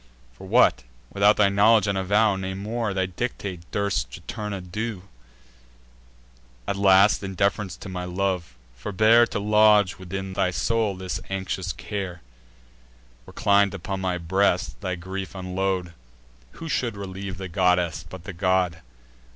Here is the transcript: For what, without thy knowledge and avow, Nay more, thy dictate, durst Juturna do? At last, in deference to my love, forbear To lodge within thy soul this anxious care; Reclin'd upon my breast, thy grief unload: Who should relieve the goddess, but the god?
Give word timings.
For 0.33 0.47
what, 0.47 0.81
without 1.13 1.37
thy 1.37 1.49
knowledge 1.49 1.85
and 1.85 1.95
avow, 1.95 2.35
Nay 2.35 2.55
more, 2.55 2.91
thy 2.91 3.05
dictate, 3.05 3.59
durst 3.69 4.09
Juturna 4.09 4.59
do? 4.59 5.03
At 6.67 6.75
last, 6.75 7.21
in 7.21 7.35
deference 7.35 7.77
to 7.77 7.87
my 7.87 8.05
love, 8.05 8.55
forbear 8.75 9.27
To 9.27 9.37
lodge 9.37 9.99
within 9.99 10.33
thy 10.33 10.49
soul 10.49 10.95
this 10.95 11.19
anxious 11.29 11.71
care; 11.71 12.23
Reclin'd 13.27 13.75
upon 13.75 14.01
my 14.01 14.17
breast, 14.17 14.81
thy 14.81 14.95
grief 14.95 15.35
unload: 15.35 15.93
Who 16.53 16.67
should 16.67 16.97
relieve 16.97 17.37
the 17.37 17.47
goddess, 17.47 18.03
but 18.09 18.23
the 18.23 18.33
god? 18.33 18.81